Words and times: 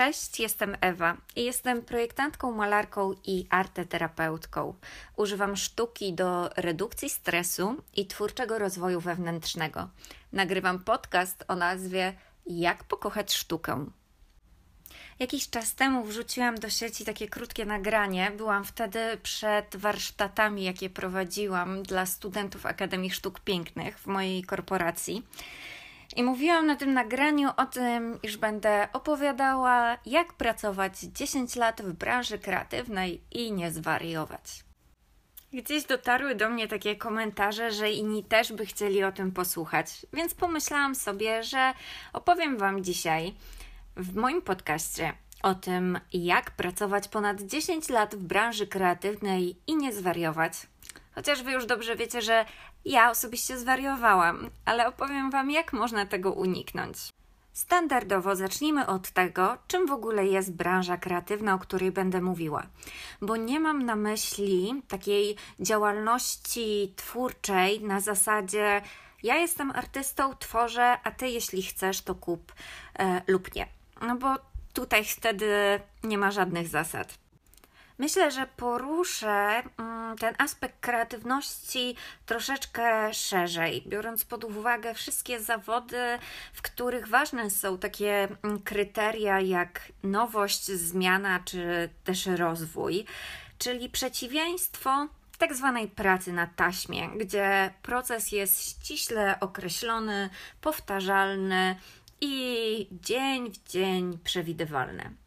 Cześć, 0.00 0.40
jestem 0.40 0.76
Ewa 0.80 1.16
i 1.36 1.44
jestem 1.44 1.82
projektantką, 1.82 2.52
malarką 2.52 3.14
i 3.24 3.46
arteterapeutką. 3.50 4.74
Używam 5.16 5.56
sztuki 5.56 6.12
do 6.12 6.50
redukcji 6.56 7.10
stresu 7.10 7.82
i 7.96 8.06
twórczego 8.06 8.58
rozwoju 8.58 9.00
wewnętrznego. 9.00 9.88
Nagrywam 10.32 10.78
podcast 10.78 11.44
o 11.48 11.54
nazwie 11.54 12.12
Jak 12.46 12.84
pokochać 12.84 13.34
sztukę. 13.34 13.86
Jakiś 15.18 15.50
czas 15.50 15.74
temu 15.74 16.04
wrzuciłam 16.04 16.54
do 16.54 16.70
sieci 16.70 17.04
takie 17.04 17.28
krótkie 17.28 17.66
nagranie. 17.66 18.32
Byłam 18.36 18.64
wtedy 18.64 19.18
przed 19.22 19.76
warsztatami, 19.76 20.64
jakie 20.64 20.90
prowadziłam 20.90 21.82
dla 21.82 22.06
studentów 22.06 22.66
Akademii 22.66 23.10
Sztuk 23.10 23.40
Pięknych 23.40 23.98
w 23.98 24.06
mojej 24.06 24.44
korporacji. 24.44 25.22
I 26.16 26.22
mówiłam 26.22 26.66
na 26.66 26.76
tym 26.76 26.92
nagraniu 26.92 27.50
o 27.56 27.66
tym, 27.66 28.18
iż 28.22 28.36
będę 28.36 28.88
opowiadała, 28.92 29.98
jak 30.06 30.32
pracować 30.32 30.98
10 31.00 31.56
lat 31.56 31.82
w 31.82 31.92
branży 31.92 32.38
kreatywnej 32.38 33.20
i 33.30 33.52
nie 33.52 33.70
zwariować. 33.70 34.64
Gdzieś 35.52 35.84
dotarły 35.84 36.34
do 36.34 36.50
mnie 36.50 36.68
takie 36.68 36.96
komentarze, 36.96 37.70
że 37.70 37.90
inni 37.90 38.24
też 38.24 38.52
by 38.52 38.66
chcieli 38.66 39.04
o 39.04 39.12
tym 39.12 39.32
posłuchać, 39.32 40.06
więc 40.12 40.34
pomyślałam 40.34 40.94
sobie, 40.94 41.42
że 41.42 41.72
opowiem 42.12 42.58
Wam 42.58 42.84
dzisiaj 42.84 43.34
w 43.96 44.14
moim 44.16 44.42
podcaście 44.42 45.12
o 45.42 45.54
tym, 45.54 46.00
jak 46.12 46.50
pracować 46.50 47.08
ponad 47.08 47.42
10 47.42 47.88
lat 47.88 48.14
w 48.14 48.22
branży 48.22 48.66
kreatywnej 48.66 49.56
i 49.66 49.76
nie 49.76 49.92
zwariować. 49.92 50.52
Chociaż 51.14 51.42
Wy 51.42 51.52
już 51.52 51.66
dobrze 51.66 51.96
wiecie, 51.96 52.22
że 52.22 52.44
ja 52.84 53.10
osobiście 53.10 53.58
zwariowałam, 53.58 54.50
ale 54.64 54.88
opowiem 54.88 55.30
Wam, 55.30 55.50
jak 55.50 55.72
można 55.72 56.06
tego 56.06 56.32
uniknąć. 56.32 56.96
Standardowo 57.52 58.36
zacznijmy 58.36 58.86
od 58.86 59.10
tego, 59.10 59.56
czym 59.68 59.86
w 59.86 59.92
ogóle 59.92 60.26
jest 60.26 60.52
branża 60.52 60.96
kreatywna, 60.96 61.54
o 61.54 61.58
której 61.58 61.92
będę 61.92 62.20
mówiła, 62.20 62.66
bo 63.22 63.36
nie 63.36 63.60
mam 63.60 63.84
na 63.84 63.96
myśli 63.96 64.82
takiej 64.88 65.36
działalności 65.60 66.92
twórczej 66.96 67.80
na 67.80 68.00
zasadzie 68.00 68.82
ja 69.22 69.36
jestem 69.36 69.70
artystą, 69.70 70.36
tworzę, 70.36 70.98
a 71.04 71.10
ty 71.10 71.28
jeśli 71.28 71.62
chcesz, 71.62 72.02
to 72.02 72.14
kup 72.14 72.52
e, 72.98 73.22
lub 73.26 73.54
nie. 73.54 73.66
No 74.00 74.16
bo 74.16 74.36
tutaj 74.72 75.04
wtedy 75.04 75.80
nie 76.04 76.18
ma 76.18 76.30
żadnych 76.30 76.68
zasad. 76.68 77.18
Myślę, 78.00 78.30
że 78.30 78.46
poruszę 78.56 79.62
mm, 79.78 80.18
ten 80.18 80.34
aspekt 80.38 80.80
kreatywności 80.80 81.96
troszeczkę 82.26 83.14
szerzej, 83.14 83.82
biorąc 83.86 84.24
pod 84.24 84.44
uwagę 84.44 84.94
wszystkie 84.94 85.40
zawody, 85.40 86.18
w 86.52 86.62
których 86.62 87.08
ważne 87.08 87.50
są 87.50 87.78
takie 87.78 88.28
mm, 88.42 88.62
kryteria 88.62 89.40
jak 89.40 89.92
nowość, 90.02 90.66
zmiana 90.66 91.40
czy 91.44 91.88
też 92.04 92.26
rozwój, 92.26 93.04
czyli 93.58 93.88
przeciwieństwo 93.88 95.06
tak 95.38 95.54
zwanej 95.54 95.88
pracy 95.88 96.32
na 96.32 96.46
taśmie, 96.46 97.08
gdzie 97.08 97.74
proces 97.82 98.32
jest 98.32 98.62
ściśle 98.62 99.40
określony, 99.40 100.30
powtarzalny 100.60 101.76
i 102.20 102.88
dzień 103.02 103.50
w 103.50 103.68
dzień 103.68 104.18
przewidywalny. 104.24 105.19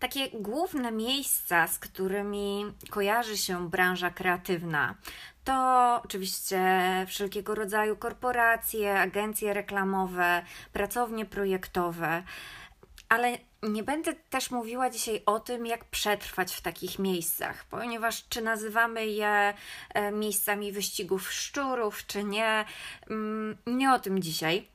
Takie 0.00 0.28
główne 0.30 0.92
miejsca, 0.92 1.66
z 1.66 1.78
którymi 1.78 2.64
kojarzy 2.90 3.36
się 3.36 3.70
branża 3.70 4.10
kreatywna, 4.10 4.94
to 5.44 6.00
oczywiście 6.04 6.60
wszelkiego 7.08 7.54
rodzaju 7.54 7.96
korporacje, 7.96 9.00
agencje 9.00 9.54
reklamowe, 9.54 10.42
pracownie 10.72 11.26
projektowe, 11.26 12.22
ale 13.08 13.38
nie 13.62 13.82
będę 13.82 14.14
też 14.14 14.50
mówiła 14.50 14.90
dzisiaj 14.90 15.22
o 15.26 15.40
tym, 15.40 15.66
jak 15.66 15.84
przetrwać 15.84 16.54
w 16.54 16.60
takich 16.60 16.98
miejscach, 16.98 17.64
ponieważ 17.64 18.28
czy 18.28 18.42
nazywamy 18.42 19.06
je 19.06 19.54
e, 19.94 20.12
miejscami 20.12 20.72
wyścigów 20.72 21.32
szczurów, 21.32 22.06
czy 22.06 22.24
nie, 22.24 22.64
mm, 23.10 23.56
nie 23.66 23.92
o 23.92 23.98
tym 23.98 24.22
dzisiaj 24.22 24.68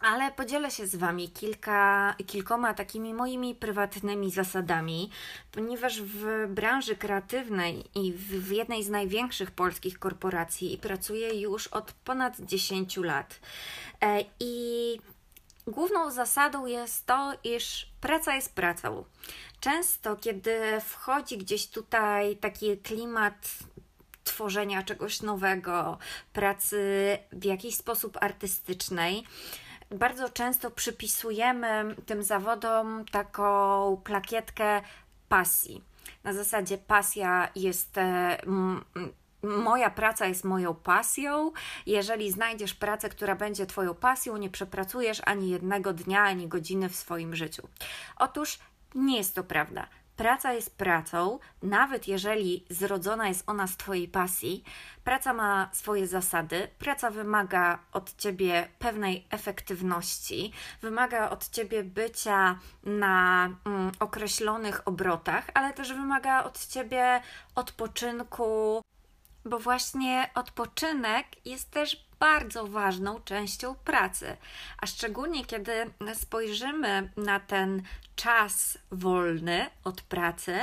ale 0.00 0.32
podzielę 0.32 0.70
się 0.70 0.86
z 0.86 0.96
Wami 0.96 1.28
kilka, 1.28 2.14
kilkoma 2.26 2.74
takimi 2.74 3.14
moimi 3.14 3.54
prywatnymi 3.54 4.30
zasadami, 4.30 5.10
ponieważ 5.52 6.02
w 6.02 6.46
branży 6.48 6.96
kreatywnej 6.96 7.84
i 7.94 8.12
w, 8.12 8.18
w 8.18 8.50
jednej 8.50 8.84
z 8.84 8.88
największych 8.88 9.50
polskich 9.50 9.98
korporacji 9.98 10.78
pracuję 10.78 11.40
już 11.40 11.66
od 11.66 11.92
ponad 11.92 12.40
10 12.40 12.96
lat. 12.96 13.40
E, 14.02 14.24
I 14.40 14.98
główną 15.66 16.10
zasadą 16.10 16.66
jest 16.66 17.06
to, 17.06 17.32
iż 17.44 17.90
praca 18.00 18.34
jest 18.34 18.54
pracą. 18.54 19.04
Często, 19.60 20.16
kiedy 20.16 20.60
wchodzi 20.80 21.38
gdzieś 21.38 21.66
tutaj 21.66 22.36
taki 22.36 22.78
klimat 22.78 23.48
tworzenia 24.24 24.82
czegoś 24.82 25.22
nowego, 25.22 25.98
pracy 26.32 26.78
w 27.32 27.44
jakiś 27.44 27.76
sposób 27.76 28.18
artystycznej, 28.20 29.24
bardzo 29.90 30.28
często 30.28 30.70
przypisujemy 30.70 31.96
tym 32.06 32.22
zawodom 32.22 33.04
taką 33.04 33.96
plakietkę 34.04 34.82
pasji. 35.28 35.84
Na 36.24 36.32
zasadzie 36.32 36.78
pasja 36.78 37.48
jest. 37.54 37.98
E, 37.98 38.36
moja 39.42 39.90
praca 39.90 40.26
jest 40.26 40.44
moją 40.44 40.74
pasją. 40.74 41.52
Jeżeli 41.86 42.32
znajdziesz 42.32 42.74
pracę, 42.74 43.08
która 43.08 43.36
będzie 43.36 43.66
Twoją 43.66 43.94
pasją, 43.94 44.36
nie 44.36 44.50
przepracujesz 44.50 45.22
ani 45.24 45.50
jednego 45.50 45.92
dnia, 45.92 46.22
ani 46.22 46.48
godziny 46.48 46.88
w 46.88 46.96
swoim 46.96 47.36
życiu. 47.36 47.68
Otóż 48.16 48.58
nie 48.94 49.16
jest 49.16 49.34
to 49.34 49.44
prawda. 49.44 49.88
Praca 50.16 50.52
jest 50.52 50.76
pracą, 50.76 51.38
nawet 51.62 52.08
jeżeli 52.08 52.64
zrodzona 52.70 53.28
jest 53.28 53.44
ona 53.46 53.66
z 53.66 53.76
Twojej 53.76 54.08
pasji. 54.08 54.64
Praca 55.04 55.32
ma 55.32 55.68
swoje 55.72 56.06
zasady, 56.06 56.68
praca 56.78 57.10
wymaga 57.10 57.78
od 57.92 58.16
Ciebie 58.16 58.68
pewnej 58.78 59.26
efektywności, 59.30 60.52
wymaga 60.82 61.30
od 61.30 61.48
Ciebie 61.48 61.84
bycia 61.84 62.58
na 62.84 63.44
mm, 63.44 63.92
określonych 64.00 64.88
obrotach, 64.88 65.50
ale 65.54 65.72
też 65.72 65.92
wymaga 65.92 66.44
od 66.44 66.66
Ciebie 66.66 67.20
odpoczynku, 67.54 68.82
bo 69.46 69.58
właśnie 69.58 70.30
odpoczynek 70.34 71.26
jest 71.44 71.70
też 71.70 72.06
bardzo 72.18 72.66
ważną 72.66 73.20
częścią 73.20 73.74
pracy, 73.74 74.36
a 74.78 74.86
szczególnie 74.86 75.44
kiedy 75.44 75.90
spojrzymy 76.14 77.10
na 77.16 77.40
ten 77.40 77.82
czas 78.16 78.78
wolny 78.90 79.66
od 79.84 80.02
pracy 80.02 80.58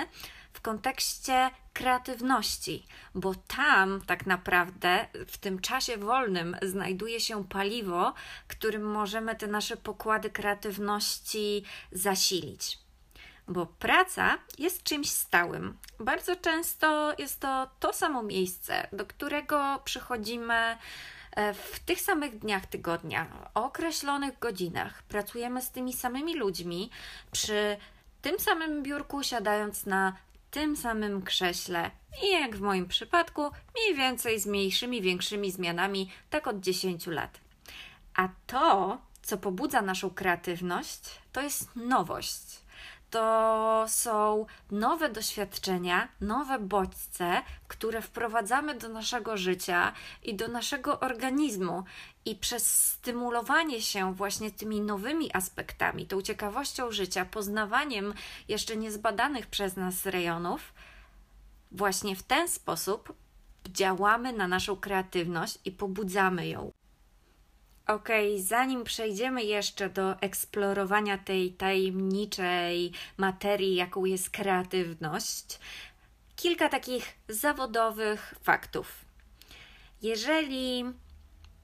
w 0.53 0.61
kontekście 0.61 1.51
kreatywności, 1.73 2.85
bo 3.15 3.35
tam 3.35 4.01
tak 4.01 4.25
naprawdę 4.25 5.07
w 5.27 5.37
tym 5.37 5.59
czasie 5.59 5.97
wolnym 5.97 6.57
znajduje 6.61 7.19
się 7.19 7.43
paliwo, 7.43 8.13
którym 8.47 8.91
możemy 8.91 9.35
te 9.35 9.47
nasze 9.47 9.77
pokłady 9.77 10.29
kreatywności 10.29 11.63
zasilić 11.91 12.82
bo 13.47 13.65
praca 13.65 14.37
jest 14.57 14.83
czymś 14.83 15.09
stałym. 15.09 15.77
Bardzo 15.99 16.35
często 16.35 17.13
jest 17.17 17.39
to 17.39 17.69
to 17.79 17.93
samo 17.93 18.23
miejsce, 18.23 18.87
do 18.91 19.05
którego 19.05 19.81
przychodzimy 19.83 20.77
e, 21.31 21.53
w 21.53 21.79
tych 21.79 22.01
samych 22.01 22.39
dniach 22.39 22.65
tygodnia, 22.65 23.27
o 23.53 23.65
określonych 23.65 24.39
godzinach. 24.39 25.03
Pracujemy 25.03 25.61
z 25.61 25.71
tymi 25.71 25.93
samymi 25.93 26.35
ludźmi 26.35 26.89
przy 27.31 27.77
tym 28.21 28.39
samym 28.39 28.83
biurku, 28.83 29.23
siadając 29.23 29.85
na 29.85 30.13
tym 30.51 30.77
samym 30.77 31.21
krześle 31.21 31.91
i 32.23 32.31
jak 32.31 32.55
w 32.55 32.61
moim 32.61 32.87
przypadku, 32.87 33.51
mniej 33.75 33.95
więcej 33.95 34.39
z 34.39 34.45
mniejszymi, 34.45 35.01
większymi 35.01 35.51
zmianami, 35.51 36.11
tak 36.29 36.47
od 36.47 36.59
10 36.59 37.07
lat. 37.07 37.39
A 38.15 38.29
to, 38.47 38.97
co 39.21 39.37
pobudza 39.37 39.81
naszą 39.81 40.09
kreatywność, 40.09 40.99
to 41.31 41.41
jest 41.41 41.75
nowość 41.75 42.62
to 43.13 43.85
są 43.87 44.45
nowe 44.71 45.09
doświadczenia, 45.09 46.07
nowe 46.21 46.59
bodźce, 46.59 47.41
które 47.67 48.01
wprowadzamy 48.01 48.75
do 48.75 48.89
naszego 48.89 49.37
życia 49.37 49.93
i 50.23 50.35
do 50.35 50.47
naszego 50.47 50.99
organizmu. 50.99 51.83
I 52.25 52.35
przez 52.35 52.87
stymulowanie 52.91 53.81
się 53.81 54.13
właśnie 54.13 54.51
tymi 54.51 54.81
nowymi 54.81 55.35
aspektami, 55.35 56.07
tą 56.07 56.21
ciekawością 56.21 56.91
życia, 56.91 57.25
poznawaniem 57.25 58.13
jeszcze 58.47 58.77
niezbadanych 58.77 59.47
przez 59.47 59.75
nas 59.75 60.05
rejonów, 60.05 60.73
właśnie 61.71 62.15
w 62.15 62.23
ten 62.23 62.47
sposób 62.47 63.13
działamy 63.69 64.33
na 64.33 64.47
naszą 64.47 64.75
kreatywność 64.75 65.59
i 65.65 65.71
pobudzamy 65.71 66.47
ją. 66.47 66.71
Ok, 67.87 68.09
zanim 68.37 68.83
przejdziemy 68.83 69.43
jeszcze 69.43 69.89
do 69.89 70.21
eksplorowania 70.21 71.17
tej 71.17 71.51
tajemniczej 71.51 72.91
materii, 73.17 73.75
jaką 73.75 74.05
jest 74.05 74.29
kreatywność, 74.29 75.59
kilka 76.35 76.69
takich 76.69 77.13
zawodowych 77.27 78.33
faktów. 78.43 79.05
Jeżeli 80.01 80.85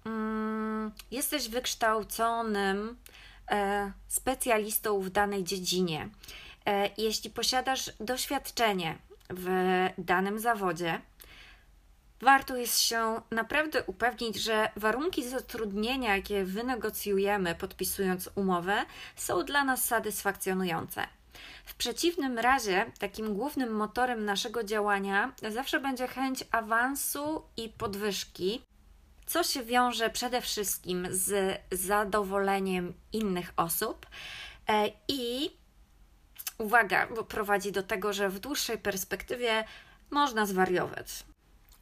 mm, 0.05 0.91
jesteś 1.11 1.49
wykształconym 1.49 2.97
e, 3.51 3.91
specjalistą 4.07 5.01
w 5.01 5.09
danej 5.09 5.43
dziedzinie, 5.43 6.09
e, 6.65 6.89
jeśli 6.97 7.29
posiadasz 7.29 7.91
doświadczenie 7.99 8.97
w 9.29 9.47
danym 9.97 10.39
zawodzie, 10.39 11.01
warto 12.21 12.55
jest 12.55 12.79
się 12.79 13.21
naprawdę 13.31 13.83
upewnić, 13.83 14.35
że 14.35 14.69
warunki 14.75 15.29
zatrudnienia, 15.29 16.15
jakie 16.15 16.45
wynegocjujemy 16.45 17.55
podpisując 17.55 18.29
umowę, 18.35 18.85
są 19.15 19.43
dla 19.45 19.63
nas 19.63 19.85
satysfakcjonujące. 19.85 21.07
W 21.65 21.75
przeciwnym 21.75 22.39
razie, 22.39 22.91
takim 22.99 23.33
głównym 23.33 23.75
motorem 23.75 24.25
naszego 24.25 24.63
działania 24.63 25.33
zawsze 25.49 25.79
będzie 25.79 26.07
chęć 26.07 26.43
awansu 26.51 27.43
i 27.57 27.69
podwyżki, 27.69 28.61
co 29.25 29.43
się 29.43 29.63
wiąże 29.63 30.09
przede 30.09 30.41
wszystkim 30.41 31.07
z 31.11 31.59
zadowoleniem 31.71 32.93
innych 33.13 33.53
osób 33.57 34.05
e, 34.67 34.91
i 35.07 35.51
uwaga, 36.57 37.07
bo 37.07 37.23
prowadzi 37.23 37.71
do 37.71 37.83
tego, 37.83 38.13
że 38.13 38.29
w 38.29 38.39
dłuższej 38.39 38.77
perspektywie 38.77 39.65
można 40.11 40.45
zwariować. 40.45 41.23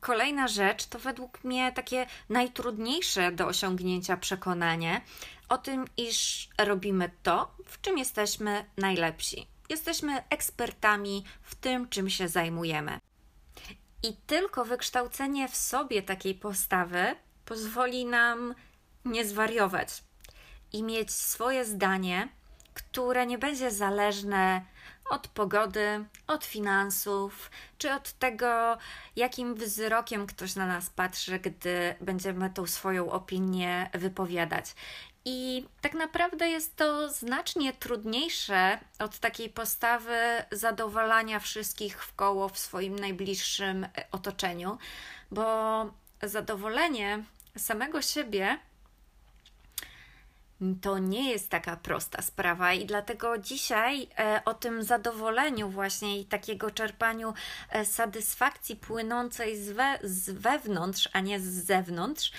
Kolejna 0.07 0.47
rzecz 0.47 0.85
to 0.85 0.99
według 0.99 1.43
mnie 1.43 1.71
takie 1.71 2.05
najtrudniejsze 2.29 3.31
do 3.31 3.47
osiągnięcia 3.47 4.17
przekonanie 4.17 5.01
o 5.49 5.57
tym, 5.57 5.85
iż 5.97 6.49
robimy 6.57 7.11
to, 7.23 7.55
w 7.65 7.81
czym 7.81 7.97
jesteśmy 7.97 8.65
najlepsi. 8.77 9.47
Jesteśmy 9.69 10.23
ekspertami 10.29 11.23
w 11.41 11.55
tym, 11.55 11.89
czym 11.89 12.09
się 12.09 12.27
zajmujemy. 12.27 12.99
I 14.03 14.13
tylko 14.27 14.65
wykształcenie 14.65 15.47
w 15.49 15.55
sobie 15.55 16.01
takiej 16.01 16.35
postawy 16.35 17.15
pozwoli 17.45 18.05
nam 18.05 18.55
nie 19.05 19.25
zwariować 19.25 20.03
i 20.73 20.83
mieć 20.83 21.11
swoje 21.11 21.65
zdanie, 21.65 22.29
które 22.73 23.25
nie 23.25 23.37
będzie 23.37 23.71
zależne 23.71 24.61
od 25.09 25.27
pogody, 25.27 26.05
od 26.27 26.45
finansów, 26.45 27.51
czy 27.77 27.93
od 27.93 28.13
tego, 28.13 28.77
jakim 29.15 29.55
wzrokiem 29.55 30.27
ktoś 30.27 30.55
na 30.55 30.65
nas 30.65 30.89
patrzy, 30.89 31.39
gdy 31.39 31.95
będziemy 32.01 32.49
tą 32.49 32.67
swoją 32.67 33.11
opinię 33.11 33.89
wypowiadać. 33.93 34.75
I 35.25 35.65
tak 35.81 35.93
naprawdę 35.93 36.49
jest 36.49 36.75
to 36.75 37.09
znacznie 37.09 37.73
trudniejsze 37.73 38.79
od 38.99 39.19
takiej 39.19 39.49
postawy 39.49 40.17
zadowalania 40.51 41.39
wszystkich 41.39 42.03
w 42.03 42.15
koło 42.15 42.49
w 42.49 42.57
swoim 42.57 42.99
najbliższym 42.99 43.87
otoczeniu, 44.11 44.77
bo 45.31 45.85
zadowolenie 46.23 47.23
samego 47.57 48.01
siebie 48.01 48.59
to 50.81 50.99
nie 50.99 51.31
jest 51.31 51.49
taka 51.49 51.75
prosta 51.75 52.21
sprawa 52.21 52.73
i 52.73 52.85
dlatego 52.85 53.37
dzisiaj 53.37 54.09
e, 54.17 54.41
o 54.45 54.53
tym 54.53 54.83
zadowoleniu 54.83 55.69
właśnie 55.69 56.19
i 56.19 56.25
takiego 56.25 56.71
czerpaniu 56.71 57.33
e, 57.69 57.85
satysfakcji 57.85 58.75
płynącej 58.75 59.57
z, 59.57 59.71
we, 59.71 59.99
z 60.03 60.29
wewnątrz, 60.29 61.09
a 61.13 61.19
nie 61.19 61.39
z 61.39 61.65
zewnątrz, 61.65 62.31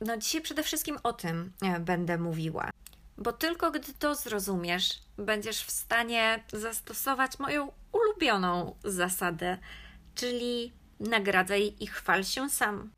no 0.00 0.16
dzisiaj 0.16 0.40
przede 0.40 0.62
wszystkim 0.62 0.98
o 1.02 1.12
tym 1.12 1.52
e, 1.62 1.80
będę 1.80 2.18
mówiła. 2.18 2.70
Bo 3.18 3.32
tylko 3.32 3.70
gdy 3.70 3.92
to 3.92 4.14
zrozumiesz, 4.14 5.02
będziesz 5.18 5.64
w 5.64 5.70
stanie 5.70 6.44
zastosować 6.52 7.38
moją 7.38 7.72
ulubioną 7.92 8.76
zasadę, 8.84 9.58
czyli 10.14 10.72
nagradzaj 11.00 11.74
i 11.80 11.86
chwal 11.86 12.24
się 12.24 12.50
sam. 12.50 12.92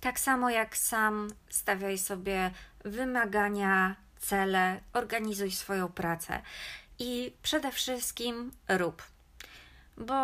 Tak 0.00 0.20
samo 0.20 0.50
jak 0.50 0.76
sam 0.76 1.28
stawiaj 1.48 1.98
sobie 1.98 2.50
wymagania, 2.88 3.96
cele, 4.18 4.80
organizuj 4.92 5.50
swoją 5.50 5.88
pracę 5.88 6.42
i 6.98 7.32
przede 7.42 7.72
wszystkim 7.72 8.52
rób. 8.68 9.02
Bo 9.96 10.14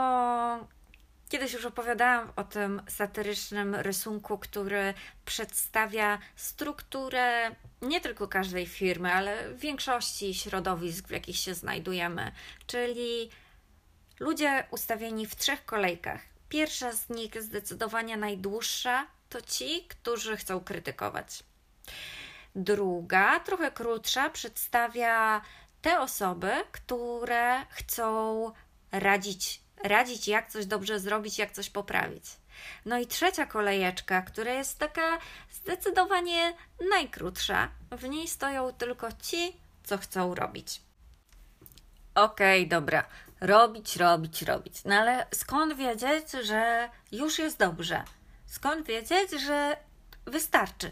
kiedyś 1.28 1.52
już 1.52 1.64
opowiadałam 1.64 2.32
o 2.36 2.44
tym 2.44 2.82
satyrycznym 2.88 3.74
rysunku, 3.74 4.38
który 4.38 4.94
przedstawia 5.24 6.18
strukturę 6.36 7.56
nie 7.82 8.00
tylko 8.00 8.28
każdej 8.28 8.66
firmy, 8.66 9.12
ale 9.12 9.54
większości 9.54 10.34
środowisk, 10.34 11.08
w 11.08 11.10
jakich 11.10 11.36
się 11.36 11.54
znajdujemy, 11.54 12.32
czyli 12.66 13.30
ludzie 14.20 14.66
ustawieni 14.70 15.26
w 15.26 15.36
trzech 15.36 15.64
kolejkach. 15.64 16.20
Pierwsza 16.48 16.92
z 16.92 17.08
nich, 17.08 17.42
zdecydowanie 17.42 18.16
najdłuższa, 18.16 19.06
to 19.28 19.40
ci, 19.42 19.84
którzy 19.88 20.36
chcą 20.36 20.60
krytykować. 20.60 21.44
Druga, 22.54 23.40
trochę 23.40 23.70
krótsza, 23.70 24.30
przedstawia 24.30 25.40
te 25.82 26.00
osoby, 26.00 26.52
które 26.72 27.66
chcą 27.70 28.52
radzić, 28.92 29.60
radzić 29.84 30.28
jak 30.28 30.50
coś 30.50 30.66
dobrze 30.66 31.00
zrobić, 31.00 31.38
jak 31.38 31.52
coś 31.52 31.70
poprawić. 31.70 32.24
No 32.84 32.98
i 32.98 33.06
trzecia 33.06 33.46
kolejeczka, 33.46 34.22
która 34.22 34.52
jest 34.52 34.78
taka 34.78 35.18
zdecydowanie 35.50 36.54
najkrótsza. 36.90 37.68
W 37.90 38.08
niej 38.08 38.28
stoją 38.28 38.72
tylko 38.72 39.08
ci, 39.12 39.56
co 39.84 39.98
chcą 39.98 40.34
robić. 40.34 40.80
Okej, 42.14 42.60
okay, 42.60 42.68
dobra. 42.68 43.04
Robić, 43.40 43.96
robić, 43.96 44.42
robić. 44.42 44.84
No 44.84 44.94
ale 44.94 45.26
skąd 45.34 45.76
wiedzieć, 45.76 46.30
że 46.42 46.88
już 47.12 47.38
jest 47.38 47.58
dobrze? 47.58 48.04
Skąd 48.46 48.86
wiedzieć, 48.86 49.30
że 49.30 49.76
wystarczy? 50.26 50.90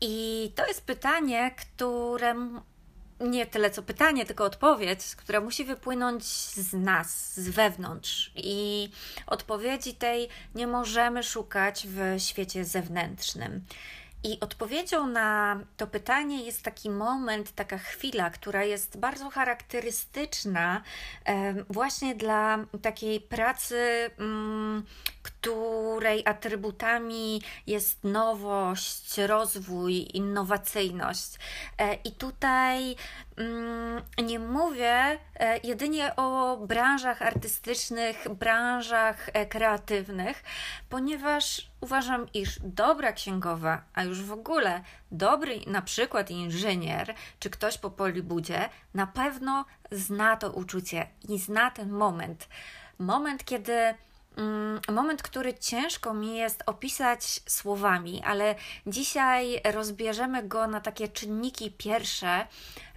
I 0.00 0.52
to 0.56 0.66
jest 0.66 0.86
pytanie, 0.86 1.50
które 1.50 2.34
nie 3.20 3.46
tyle 3.46 3.70
co 3.70 3.82
pytanie, 3.82 4.26
tylko 4.26 4.44
odpowiedź, 4.44 5.16
która 5.16 5.40
musi 5.40 5.64
wypłynąć 5.64 6.24
z 6.24 6.72
nas, 6.72 7.40
z 7.40 7.48
wewnątrz. 7.48 8.32
I 8.36 8.90
odpowiedzi 9.26 9.94
tej 9.94 10.28
nie 10.54 10.66
możemy 10.66 11.22
szukać 11.22 11.86
w 11.86 12.22
świecie 12.22 12.64
zewnętrznym. 12.64 13.64
I 14.24 14.40
odpowiedzią 14.40 15.06
na 15.06 15.60
to 15.76 15.86
pytanie 15.86 16.44
jest 16.44 16.62
taki 16.62 16.90
moment, 16.90 17.52
taka 17.52 17.78
chwila, 17.78 18.30
która 18.30 18.64
jest 18.64 18.98
bardzo 18.98 19.30
charakterystyczna 19.30 20.82
właśnie 21.70 22.14
dla 22.14 22.58
takiej 22.82 23.20
pracy, 23.20 24.10
mm, 24.18 24.84
której 25.40 26.22
atrybutami 26.26 27.42
jest 27.66 28.04
nowość, 28.04 29.18
rozwój, 29.18 30.08
innowacyjność. 30.14 31.34
E, 31.78 31.94
I 31.94 32.12
tutaj 32.12 32.96
mm, 33.36 34.02
nie 34.24 34.38
mówię 34.38 35.18
e, 35.36 35.58
jedynie 35.62 36.16
o 36.16 36.56
branżach 36.56 37.22
artystycznych, 37.22 38.28
branżach 38.28 39.30
e, 39.32 39.46
kreatywnych, 39.46 40.42
ponieważ 40.88 41.70
uważam, 41.80 42.26
iż 42.34 42.58
dobra 42.64 43.12
księgowa, 43.12 43.82
a 43.94 44.02
już 44.02 44.22
w 44.22 44.32
ogóle 44.32 44.82
dobry 45.12 45.60
na 45.66 45.82
przykład 45.82 46.30
inżynier, 46.30 47.14
czy 47.38 47.50
ktoś 47.50 47.78
po 47.78 47.90
Polibudzie, 47.90 48.68
na 48.94 49.06
pewno 49.06 49.64
zna 49.90 50.36
to 50.36 50.52
uczucie 50.52 51.06
i 51.28 51.38
zna 51.38 51.70
ten 51.70 51.90
moment. 51.90 52.48
Moment, 52.98 53.44
kiedy 53.44 53.94
moment, 54.88 55.22
który 55.22 55.54
ciężko 55.54 56.14
mi 56.14 56.36
jest 56.36 56.62
opisać 56.66 57.40
słowami, 57.48 58.22
ale 58.24 58.54
dzisiaj 58.86 59.60
rozbierzemy 59.72 60.42
go 60.42 60.66
na 60.66 60.80
takie 60.80 61.08
czynniki 61.08 61.70
pierwsze 61.70 62.46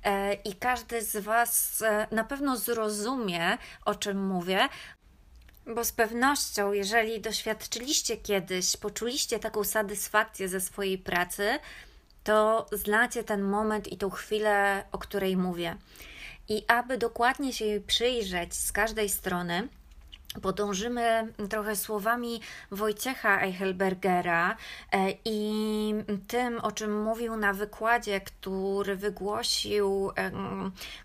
e, 0.03 0.33
i 0.33 0.55
każdy 0.55 1.01
z 1.01 1.23
Was 1.23 1.81
e, 1.81 2.07
na 2.11 2.23
pewno 2.23 2.57
zrozumie, 2.57 3.57
o 3.85 3.95
czym 3.95 4.27
mówię, 4.27 4.69
bo 5.65 5.83
z 5.83 5.91
pewnością, 5.91 6.73
jeżeli 6.73 7.21
doświadczyliście 7.21 8.17
kiedyś, 8.17 8.77
poczuliście 8.77 9.39
taką 9.39 9.63
satysfakcję 9.63 10.49
ze 10.49 10.61
swojej 10.61 10.97
pracy, 10.97 11.59
to 12.23 12.65
znacie 12.71 13.23
ten 13.23 13.41
moment 13.41 13.87
i 13.87 13.97
tą 13.97 14.09
chwilę, 14.09 14.83
o 14.91 14.97
której 14.97 15.37
mówię. 15.37 15.77
I 16.49 16.65
aby 16.67 16.97
dokładnie 16.97 17.53
się 17.53 17.65
jej 17.65 17.81
przyjrzeć 17.81 18.53
z 18.53 18.71
każdej 18.71 19.09
strony, 19.09 19.67
podążymy 20.41 21.33
trochę 21.49 21.75
słowami 21.75 22.41
Wojciecha 22.71 23.41
Eichelbergera 23.41 24.55
e, 24.91 25.13
i 25.25 25.93
tym, 26.27 26.59
o 26.59 26.71
czym 26.71 27.03
mówił 27.03 27.37
na 27.37 27.53
wykładzie, 27.53 28.21
który 28.21 28.95
wygłosił 28.95 30.11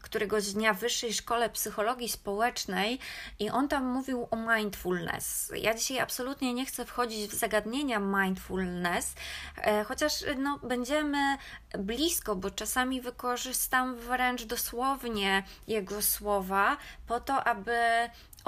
któregoś 0.03 0.53
dnia 0.53 0.75
w 0.75 0.79
Wyższej 0.79 1.13
Szkole 1.13 1.51
Psychologii 1.51 2.09
Społecznej 2.09 2.99
i 3.39 3.51
on 3.51 3.69
tam 3.69 3.87
mówił 3.87 4.29
o 4.31 4.37
mindfulness. 4.37 5.53
Ja 5.57 5.75
dzisiaj 5.75 5.99
absolutnie 5.99 6.55
nie 6.55 6.67
chcę 6.67 6.85
wchodzić 6.85 7.31
w 7.31 7.35
zagadnienia 7.35 7.99
mindfulness, 8.01 9.15
e, 9.57 9.85
chociaż 9.85 10.13
no, 10.39 10.59
będziemy 10.63 11.37
blisko, 11.79 12.37
bo 12.37 12.51
czasami 12.51 13.01
wykorzystam 13.01 13.97
wręcz 13.97 14.45
dosłownie 14.45 15.43
jego 15.69 16.03
słowa 16.03 16.77
po 17.07 17.21
to, 17.21 17.45
aby 17.45 17.79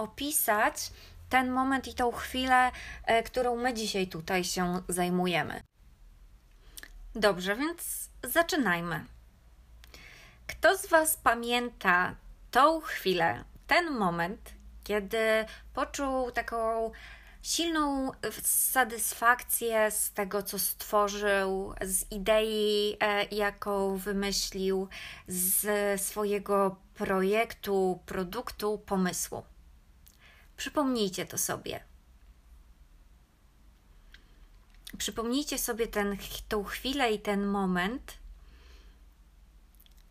opisać 0.01 0.91
ten 1.29 1.51
moment 1.51 1.89
i 1.89 1.95
tą 1.95 2.13
chwilę, 2.13 2.71
e, 3.05 3.23
którą 3.23 3.57
my 3.57 3.75
dzisiaj 3.75 4.07
tutaj 4.07 4.45
się 4.45 4.83
zajmujemy. 4.89 5.63
Dobrze, 7.15 7.57
więc 7.57 8.11
zaczynajmy. 8.25 9.05
Kto 10.47 10.79
z 10.79 10.87
Was 10.87 11.17
pamięta 11.17 12.15
tą 12.51 12.81
chwilę, 12.81 13.45
ten 13.67 13.91
moment, 13.91 14.55
kiedy 14.85 15.45
poczuł 15.75 16.31
taką 16.31 16.91
silną 17.43 18.13
satysfakcję 18.43 19.91
z 19.91 20.13
tego, 20.13 20.43
co 20.43 20.59
stworzył, 20.59 21.75
z 21.83 22.13
idei, 22.13 22.97
e, 23.01 23.25
jaką 23.25 23.97
wymyślił, 23.97 24.89
z 25.29 26.01
swojego 26.01 26.77
projektu, 26.95 28.01
produktu, 28.07 28.79
pomysłu. 28.79 29.43
Przypomnijcie 30.61 31.27
to 31.27 31.39
sobie. 31.39 31.85
Przypomnijcie 34.99 35.59
sobie 35.59 35.87
ten, 35.87 36.17
tą 36.49 36.65
chwilę 36.65 37.13
i 37.13 37.19
ten 37.19 37.47
moment 37.47 38.19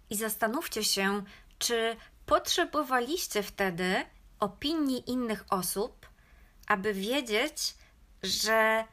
i 0.09 0.15
zastanówcie 0.15 0.83
się, 0.83 1.23
czy 1.59 1.95
potrzebowaliście 2.25 3.43
wtedy 3.43 4.05
opinii 4.39 5.11
innych 5.11 5.45
osób, 5.49 6.09
aby 6.67 6.93
wiedzieć, 6.93 7.75
że 8.23 8.83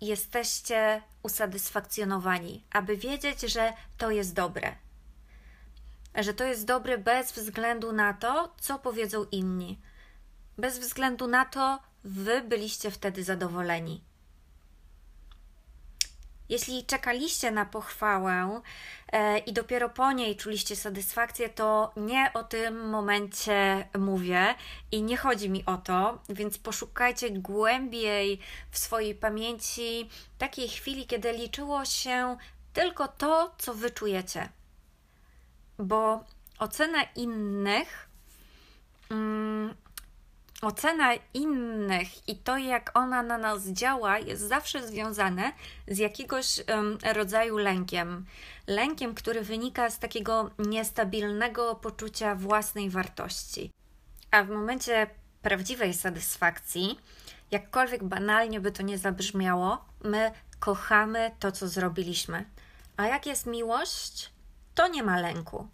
jesteście 0.00 1.02
usatysfakcjonowani, 1.22 2.64
aby 2.70 2.96
wiedzieć, 2.96 3.40
że 3.40 3.72
to 3.98 4.10
jest 4.10 4.34
dobre. 4.34 4.76
Że 6.14 6.34
to 6.34 6.44
jest 6.44 6.66
dobre 6.66 6.98
bez 6.98 7.32
względu 7.32 7.92
na 7.92 8.14
to, 8.14 8.54
co 8.60 8.78
powiedzą 8.78 9.24
inni. 9.24 9.78
Bez 10.60 10.78
względu 10.78 11.26
na 11.26 11.44
to, 11.44 11.80
wy 12.04 12.42
byliście 12.42 12.90
wtedy 12.90 13.24
zadowoleni. 13.24 14.04
Jeśli 16.48 16.86
czekaliście 16.86 17.50
na 17.50 17.64
pochwałę 17.64 18.60
e, 19.12 19.38
i 19.38 19.52
dopiero 19.52 19.88
po 19.88 20.12
niej 20.12 20.36
czuliście 20.36 20.76
satysfakcję, 20.76 21.48
to 21.48 21.92
nie 21.96 22.30
o 22.34 22.44
tym 22.44 22.90
momencie 22.90 23.88
mówię 23.98 24.54
i 24.92 25.02
nie 25.02 25.16
chodzi 25.16 25.50
mi 25.50 25.66
o 25.66 25.76
to, 25.76 26.22
więc 26.28 26.58
poszukajcie 26.58 27.30
głębiej 27.30 28.40
w 28.70 28.78
swojej 28.78 29.14
pamięci 29.14 30.08
takiej 30.38 30.68
chwili, 30.68 31.06
kiedy 31.06 31.32
liczyło 31.32 31.84
się 31.84 32.36
tylko 32.72 33.08
to, 33.08 33.54
co 33.58 33.74
wyczujecie. 33.74 34.48
Bo 35.78 36.24
ocena 36.58 37.02
innych. 37.02 38.08
Mm, 39.10 39.74
ocena 40.60 41.14
innych 41.34 42.28
i 42.28 42.36
to, 42.36 42.58
jak 42.58 42.90
ona 42.94 43.22
na 43.22 43.38
nas 43.38 43.66
działa, 43.66 44.18
jest 44.18 44.42
zawsze 44.42 44.88
związane 44.88 45.52
z 45.88 45.98
jakiegoś 45.98 46.60
rodzaju 47.14 47.58
lękiem. 47.58 48.26
Lękiem, 48.66 49.14
który 49.14 49.42
wynika 49.42 49.90
z 49.90 49.98
takiego 49.98 50.50
niestabilnego 50.58 51.74
poczucia 51.74 52.34
własnej 52.34 52.90
wartości. 52.90 53.70
A 54.30 54.44
w 54.44 54.48
momencie 54.48 55.06
prawdziwej 55.42 55.94
satysfakcji, 55.94 57.00
jakkolwiek 57.50 58.04
banalnie 58.04 58.60
by 58.60 58.72
to 58.72 58.82
nie 58.82 58.98
zabrzmiało, 58.98 59.84
my 60.04 60.32
kochamy 60.58 61.30
to, 61.38 61.52
co 61.52 61.68
zrobiliśmy. 61.68 62.44
A 62.96 63.06
jak 63.06 63.26
jest 63.26 63.46
miłość, 63.46 64.32
to 64.74 64.88
nie 64.88 65.02
ma 65.02 65.20
lęku 65.20 65.68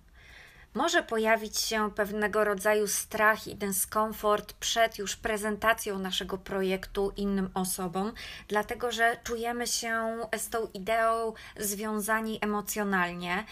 może 0.76 1.02
pojawić 1.02 1.58
się 1.58 1.90
pewnego 1.90 2.44
rodzaju 2.44 2.88
strach 2.88 3.46
i 3.46 3.56
dyskomfort 3.56 4.52
przed 4.52 4.98
już 4.98 5.16
prezentacją 5.16 5.98
naszego 5.98 6.38
projektu 6.38 7.12
innym 7.16 7.50
osobom, 7.54 8.12
dlatego 8.48 8.92
że 8.92 9.16
czujemy 9.24 9.66
się 9.66 10.16
z 10.38 10.48
tą 10.48 10.68
ideą 10.74 11.32
związani 11.56 12.38
emocjonalnie 12.40 13.44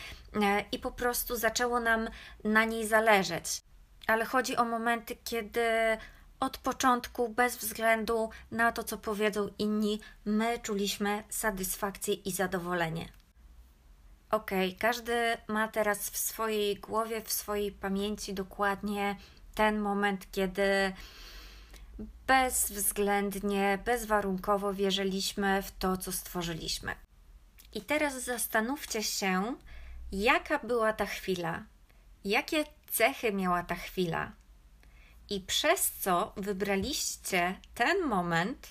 e, 0.43 0.65
i 0.73 0.79
po 0.79 0.91
prostu 0.91 1.37
zaczęło 1.37 1.81
nam 1.81 2.09
na 2.45 2.65
niej 2.65 2.87
zależeć. 2.87 3.63
Ale 4.07 4.25
chodzi 4.25 4.57
o 4.57 4.65
momenty, 4.65 5.17
kiedy 5.25 5.61
od 6.41 6.59
początku, 6.59 7.29
bez 7.29 7.57
względu 7.57 8.31
na 8.51 8.73
to, 8.73 8.85
co 8.85 8.99
powiedzą 8.99 9.49
inni, 9.59 10.01
my 10.25 10.59
czuliśmy 10.59 11.25
satysfakcję 11.29 12.15
i 12.15 12.33
zadowolenie. 12.33 13.24
Ok, 14.35 14.51
każdy 14.79 15.37
ma 15.49 15.69
teraz 15.69 16.11
w 16.11 16.17
swojej 16.17 16.77
głowie, 16.77 17.23
w 17.23 17.33
swojej 17.33 17.73
pamięci 17.73 18.35
dokładnie 18.35 19.17
ten 19.55 19.81
moment, 19.81 20.27
kiedy 20.33 20.93
bezwzględnie, 22.27 23.79
bezwarunkowo 23.85 24.75
wierzyliśmy 24.75 25.63
w 25.63 25.71
to, 25.71 25.97
co 25.97 26.13
stworzyliśmy. 26.13 26.95
I 27.75 27.81
teraz 27.81 28.25
zastanówcie 28.25 29.03
się, 29.03 29.57
jaka 30.13 30.59
była 30.59 30.93
ta 30.93 31.07
chwila, 31.07 31.63
jakie 32.25 32.65
cechy 32.91 33.33
miała 33.33 33.63
ta 33.63 33.75
chwila 33.75 34.33
i 35.31 35.41
przez 35.41 35.93
co 36.01 36.33
wybraliście 36.37 37.61
ten 37.75 38.03
moment 38.03 38.69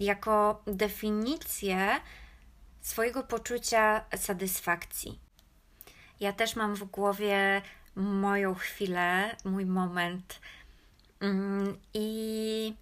jako 0.00 0.62
definicję 0.66 2.00
swojego 2.80 3.22
poczucia 3.22 4.04
satysfakcji. 4.16 5.18
Ja 6.20 6.32
też 6.32 6.56
mam 6.56 6.74
w 6.74 6.84
głowie 6.84 7.62
moją 7.96 8.54
chwilę, 8.54 9.36
mój 9.44 9.66
moment. 9.66 10.40
Mm, 11.20 11.78
I 11.94 12.74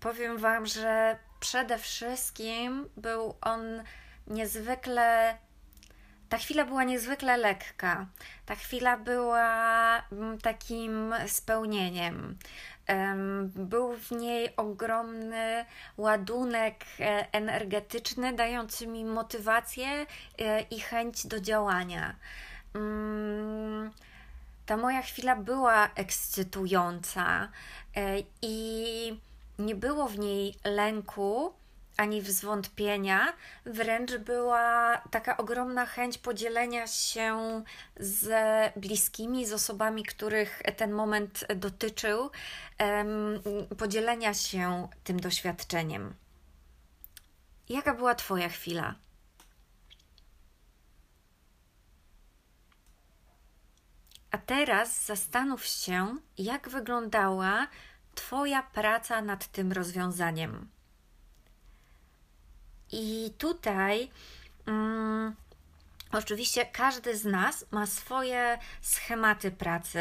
powiem 0.00 0.38
Wam, 0.38 0.66
że 0.66 1.18
przede 1.40 1.78
wszystkim 1.78 2.88
był 2.96 3.34
on 3.40 3.62
niezwykle. 4.26 5.38
Chwila 6.40 6.64
była 6.64 6.84
niezwykle 6.84 7.36
lekka. 7.36 8.06
Ta 8.46 8.54
chwila 8.54 8.96
była 8.96 10.02
mm, 10.12 10.38
takim 10.38 11.14
spełnieniem. 11.26 12.38
Był 13.54 13.96
w 13.96 14.10
niej 14.10 14.56
ogromny 14.56 15.64
ładunek 15.96 16.84
e, 17.00 17.32
energetyczny, 17.32 18.32
dający 18.32 18.86
mi 18.86 19.04
motywację 19.04 20.06
e, 20.38 20.60
i 20.60 20.80
chęć 20.80 21.26
do 21.26 21.40
działania. 21.40 22.16
Mm, 22.74 23.90
ta 24.66 24.76
moja 24.76 25.02
chwila 25.02 25.36
była 25.36 25.90
ekscytująca 25.94 27.48
e, 27.96 28.16
i 28.42 29.20
nie 29.58 29.74
było 29.74 30.08
w 30.08 30.18
niej 30.18 30.54
lęku, 30.64 31.54
ani 32.00 32.22
zwątpienia, 32.22 33.32
wręcz 33.64 34.16
była 34.16 34.96
taka 35.10 35.36
ogromna 35.36 35.86
chęć 35.86 36.18
podzielenia 36.18 36.86
się 36.86 37.62
z 37.96 38.28
bliskimi, 38.76 39.46
z 39.46 39.52
osobami, 39.52 40.04
których 40.04 40.62
ten 40.76 40.92
moment 40.92 41.44
dotyczył, 41.56 42.30
podzielenia 43.78 44.34
się 44.34 44.88
tym 45.04 45.20
doświadczeniem. 45.20 46.14
Jaka 47.68 47.94
była 47.94 48.14
Twoja 48.14 48.48
chwila? 48.48 48.94
A 54.30 54.38
teraz 54.38 55.06
zastanów 55.06 55.64
się, 55.64 56.16
jak 56.38 56.68
wyglądała 56.68 57.66
Twoja 58.14 58.62
praca 58.62 59.22
nad 59.22 59.46
tym 59.46 59.72
rozwiązaniem. 59.72 60.68
I 62.92 63.32
tutaj 63.38 64.10
mm, 64.66 65.34
Oczywiście 66.12 66.66
każdy 66.66 67.16
z 67.16 67.24
nas 67.24 67.66
ma 67.70 67.86
swoje 67.86 68.58
schematy 68.82 69.50
pracy 69.50 70.00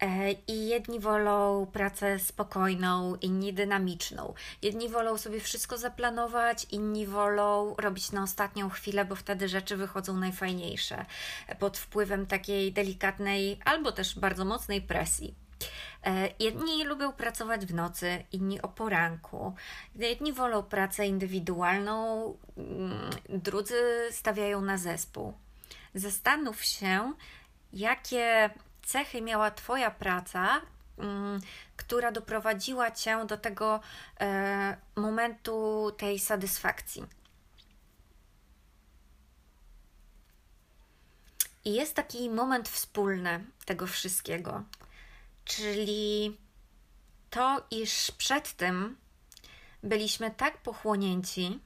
e, 0.00 0.32
i 0.32 0.68
jedni 0.68 1.00
wolą 1.00 1.66
pracę 1.72 2.18
spokojną, 2.18 3.16
inni 3.16 3.52
dynamiczną. 3.52 4.34
Jedni 4.62 4.88
wolą 4.88 5.18
sobie 5.18 5.40
wszystko 5.40 5.78
zaplanować, 5.78 6.66
inni 6.70 7.06
wolą 7.06 7.74
robić 7.78 8.12
na 8.12 8.22
ostatnią 8.22 8.70
chwilę, 8.70 9.04
bo 9.04 9.14
wtedy 9.14 9.48
rzeczy 9.48 9.76
wychodzą 9.76 10.16
najfajniejsze 10.16 11.04
pod 11.58 11.78
wpływem 11.78 12.26
takiej 12.26 12.72
delikatnej 12.72 13.58
albo 13.64 13.92
też 13.92 14.18
bardzo 14.18 14.44
mocnej 14.44 14.82
presji. 14.82 15.45
E, 16.06 16.28
jedni 16.38 16.84
lubią 16.84 17.12
pracować 17.12 17.66
w 17.66 17.74
nocy, 17.74 18.24
inni 18.32 18.62
o 18.62 18.68
poranku. 18.68 19.54
Jedni 19.94 20.32
wolą 20.32 20.62
pracę 20.62 21.06
indywidualną, 21.06 22.36
mm, 22.56 23.10
drudzy 23.28 24.08
stawiają 24.10 24.60
na 24.60 24.78
zespół. 24.78 25.34
Zastanów 25.94 26.64
się, 26.64 27.12
jakie 27.72 28.50
cechy 28.82 29.22
miała 29.22 29.50
Twoja 29.50 29.90
praca, 29.90 30.60
mm, 30.98 31.40
która 31.76 32.12
doprowadziła 32.12 32.90
Cię 32.90 33.26
do 33.26 33.36
tego 33.36 33.80
e, 34.20 34.76
momentu 34.96 35.92
tej 35.96 36.18
satysfakcji. 36.18 37.06
I 41.64 41.74
jest 41.74 41.94
taki 41.94 42.30
moment 42.30 42.68
wspólny 42.68 43.44
tego 43.64 43.86
wszystkiego. 43.86 44.62
Czyli 45.46 46.36
to, 47.30 47.66
iż 47.70 48.10
przed 48.10 48.52
tym 48.52 48.96
byliśmy 49.82 50.30
tak 50.30 50.58
pochłonięci, 50.58 51.60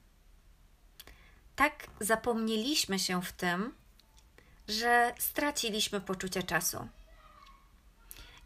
tak 1.57 1.87
zapomnieliśmy 2.01 2.99
się 2.99 3.23
w 3.23 3.33
tym, 3.33 3.75
że 4.69 5.15
straciliśmy 5.19 6.01
poczucie 6.01 6.43
czasu. 6.43 6.89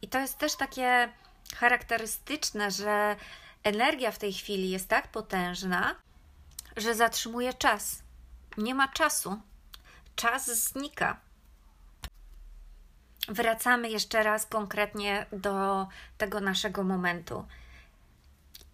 I 0.02 0.08
to 0.08 0.18
jest 0.18 0.38
też 0.38 0.56
takie 0.56 1.12
charakterystyczne, 1.56 2.70
że 2.70 3.16
energia 3.62 4.10
w 4.12 4.18
tej 4.18 4.32
chwili 4.32 4.70
jest 4.70 4.88
tak 4.88 5.08
potężna, 5.08 5.94
że 6.76 6.94
zatrzymuje 6.94 7.54
czas. 7.54 8.02
Nie 8.56 8.74
ma 8.74 8.88
czasu. 8.88 9.40
Czas 10.16 10.46
znika. 10.46 11.20
Wracamy 13.28 13.90
jeszcze 13.90 14.22
raz 14.22 14.46
konkretnie 14.46 15.26
do 15.32 15.86
tego 16.18 16.40
naszego 16.40 16.84
momentu. 16.84 17.46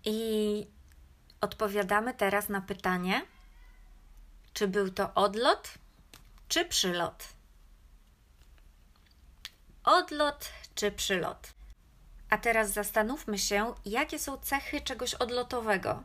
I 0.04 0.66
odpowiadamy 1.40 2.14
teraz 2.14 2.49
na 2.49 2.61
pytanie, 2.61 3.23
czy 4.52 4.69
był 4.69 4.90
to 4.90 5.14
odlot, 5.14 5.75
czy 6.49 6.64
przylot? 6.64 7.28
Odlot 9.85 10.52
czy 10.75 10.92
przylot? 10.92 11.52
A 12.30 12.38
teraz 12.38 12.73
zastanówmy 12.73 13.38
się, 13.38 13.75
jakie 13.85 14.19
są 14.19 14.38
cechy 14.38 14.80
czegoś 14.80 15.14
odlotowego. 15.14 16.02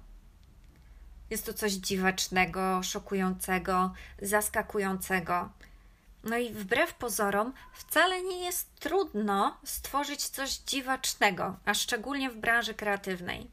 Jest 1.30 1.46
to 1.46 1.54
coś 1.54 1.72
dziwacznego, 1.72 2.84
szokującego, 2.84 3.94
zaskakującego. 4.22 5.50
No 6.26 6.38
i 6.38 6.54
wbrew 6.54 6.94
pozorom, 6.94 7.54
wcale 7.74 8.22
nie 8.22 8.46
jest 8.46 8.80
trudno 8.80 9.58
stworzyć 9.64 10.28
coś 10.28 10.58
dziwacznego, 10.58 11.58
a 11.66 11.74
szczególnie 11.74 12.30
w 12.30 12.38
branży 12.38 12.74
kreatywnej. 12.74 13.48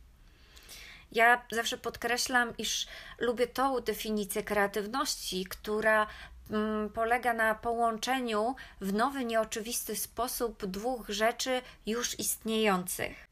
Ja 1.12 1.42
zawsze 1.50 1.78
podkreślam, 1.78 2.56
iż 2.56 2.86
lubię 3.18 3.46
tą 3.46 3.80
definicję 3.80 4.42
kreatywności, 4.42 5.44
która 5.44 6.06
mm, 6.50 6.90
polega 6.90 7.34
na 7.34 7.54
połączeniu 7.54 8.54
w 8.80 8.92
nowy, 8.92 9.24
nieoczywisty 9.24 9.96
sposób 9.96 10.66
dwóch 10.66 11.08
rzeczy 11.08 11.62
już 11.86 12.18
istniejących. 12.18 13.26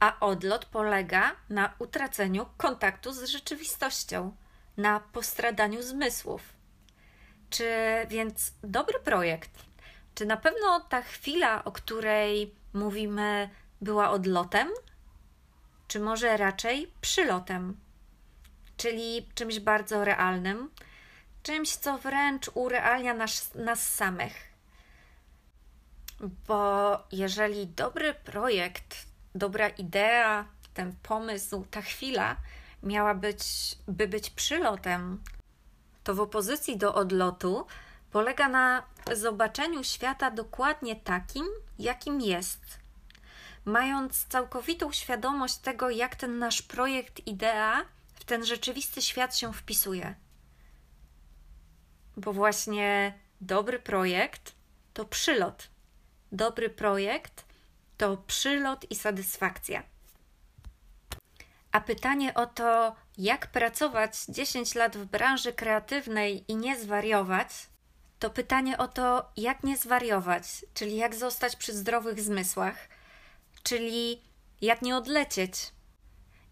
A 0.00 0.20
odlot 0.20 0.64
polega 0.64 1.36
na 1.50 1.74
utraceniu 1.78 2.46
kontaktu 2.56 3.12
z 3.12 3.24
rzeczywistością, 3.24 4.36
na 4.76 5.00
postradaniu 5.00 5.82
zmysłów. 5.82 6.57
Czy 7.50 7.66
więc 8.08 8.52
dobry 8.64 9.00
projekt? 9.00 9.50
Czy 10.14 10.26
na 10.26 10.36
pewno 10.36 10.80
ta 10.80 11.02
chwila, 11.02 11.64
o 11.64 11.72
której 11.72 12.54
mówimy, 12.72 13.50
była 13.80 14.10
odlotem? 14.10 14.68
czy 15.88 16.00
może 16.00 16.36
raczej 16.36 16.92
przylotem, 17.00 17.76
czyli 18.76 19.28
czymś 19.34 19.60
bardzo 19.60 20.04
realnym, 20.04 20.70
czymś, 21.42 21.76
co 21.76 21.98
wręcz 21.98 22.50
urealnia 22.54 23.14
nas, 23.14 23.54
nas 23.54 23.94
samych. 23.94 24.48
Bo 26.48 26.98
jeżeli 27.12 27.66
dobry 27.66 28.14
projekt, 28.14 29.06
dobra 29.34 29.68
idea, 29.68 30.44
ten 30.74 30.96
pomysł, 31.02 31.66
ta 31.70 31.82
chwila 31.82 32.36
miała 32.82 33.14
być, 33.14 33.44
by 33.88 34.08
być 34.08 34.30
przylotem, 34.30 35.22
to 36.08 36.14
w 36.14 36.20
opozycji 36.20 36.76
do 36.76 36.94
odlotu 36.94 37.66
polega 38.10 38.48
na 38.48 38.82
zobaczeniu 39.14 39.84
świata 39.84 40.30
dokładnie 40.30 40.96
takim, 40.96 41.46
jakim 41.78 42.20
jest 42.20 42.60
mając 43.64 44.24
całkowitą 44.24 44.92
świadomość 44.92 45.56
tego, 45.56 45.90
jak 45.90 46.16
ten 46.16 46.38
nasz 46.38 46.62
projekt, 46.62 47.26
idea 47.26 47.84
w 48.14 48.24
ten 48.24 48.44
rzeczywisty 48.44 49.02
świat 49.02 49.36
się 49.36 49.52
wpisuje. 49.52 50.14
Bo 52.16 52.32
właśnie 52.32 53.18
dobry 53.40 53.78
projekt 53.78 54.54
to 54.94 55.04
przylot. 55.04 55.68
Dobry 56.32 56.70
projekt 56.70 57.44
to 57.98 58.16
przylot 58.16 58.90
i 58.90 58.94
satysfakcja. 58.94 59.82
A 61.78 61.80
pytanie 61.80 62.34
o 62.34 62.46
to, 62.46 62.96
jak 63.18 63.46
pracować 63.46 64.24
10 64.28 64.74
lat 64.74 64.96
w 64.96 65.04
branży 65.04 65.52
kreatywnej 65.52 66.44
i 66.48 66.56
nie 66.56 66.78
zwariować, 66.78 67.48
to 68.18 68.30
pytanie 68.30 68.78
o 68.78 68.88
to, 68.88 69.32
jak 69.36 69.64
nie 69.64 69.76
zwariować, 69.76 70.44
czyli 70.74 70.96
jak 70.96 71.14
zostać 71.14 71.56
przy 71.56 71.72
zdrowych 71.72 72.20
zmysłach, 72.20 72.88
czyli 73.62 74.22
jak 74.60 74.82
nie 74.82 74.96
odlecieć. 74.96 75.52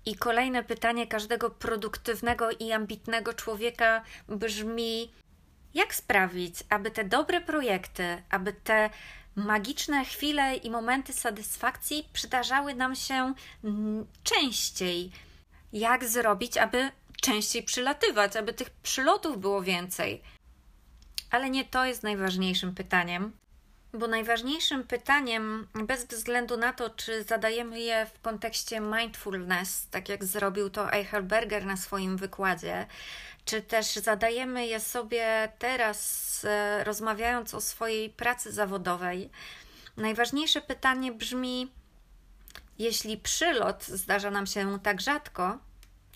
I 0.04 0.16
kolejne 0.16 0.64
pytanie 0.64 1.06
każdego 1.06 1.50
produktywnego 1.50 2.50
i 2.50 2.72
ambitnego 2.72 3.34
człowieka 3.34 4.02
brzmi: 4.28 5.12
jak 5.74 5.94
sprawić, 5.94 6.54
aby 6.70 6.90
te 6.90 7.04
dobre 7.04 7.40
projekty, 7.40 8.22
aby 8.30 8.52
te 8.52 8.90
magiczne 9.36 10.04
chwile 10.04 10.56
i 10.56 10.70
momenty 10.70 11.12
satysfakcji 11.12 12.08
przydarzały 12.12 12.74
nam 12.74 12.94
się 12.94 13.34
częściej? 14.22 15.12
Jak 15.72 16.04
zrobić, 16.04 16.56
aby 16.56 16.90
częściej 17.20 17.62
przylatywać, 17.62 18.36
aby 18.36 18.52
tych 18.52 18.70
przylotów 18.70 19.40
było 19.40 19.62
więcej? 19.62 20.22
Ale 21.30 21.50
nie 21.50 21.64
to 21.64 21.84
jest 21.84 22.02
najważniejszym 22.02 22.74
pytaniem. 22.74 23.32
Bo 23.92 24.06
najważniejszym 24.06 24.84
pytaniem, 24.84 25.68
bez 25.74 26.04
względu 26.04 26.56
na 26.56 26.72
to, 26.72 26.90
czy 26.90 27.24
zadajemy 27.24 27.80
je 27.80 28.06
w 28.06 28.20
kontekście 28.20 28.80
mindfulness, 28.80 29.86
tak 29.90 30.08
jak 30.08 30.24
zrobił 30.24 30.70
to 30.70 30.92
Eichelberger 30.92 31.66
na 31.66 31.76
swoim 31.76 32.16
wykładzie, 32.16 32.86
czy 33.46 33.62
też 33.62 33.94
zadajemy 33.94 34.66
je 34.66 34.80
sobie 34.80 35.52
teraz, 35.58 36.44
e, 36.44 36.84
rozmawiając 36.84 37.54
o 37.54 37.60
swojej 37.60 38.10
pracy 38.10 38.52
zawodowej, 38.52 39.30
najważniejsze 39.96 40.60
pytanie 40.60 41.12
brzmi: 41.12 41.72
jeśli 42.78 43.18
przylot 43.18 43.84
zdarza 43.84 44.30
nam 44.30 44.46
się 44.46 44.78
tak 44.80 45.00
rzadko, 45.00 45.58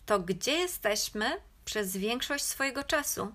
to 0.07 0.21
gdzie 0.21 0.53
jesteśmy 0.53 1.27
przez 1.65 1.97
większość 1.97 2.45
swojego 2.45 2.85
czasu? 2.85 3.33